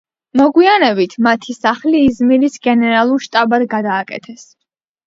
მოგვიანებით, 0.39 1.13
მათი 1.27 1.55
სახლი 1.59 2.01
იზმირის 2.09 2.59
გენერალურ 2.67 3.25
შტაბად 3.29 3.71
გადააკეთეს. 3.77 4.53